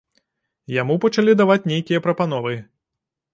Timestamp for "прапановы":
2.07-2.57